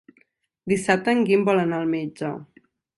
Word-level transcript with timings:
Dissabte 0.73 1.15
en 1.15 1.23
Guim 1.29 1.47
vol 1.51 1.65
anar 1.67 1.81
al 1.85 1.95
metge. 1.95 2.37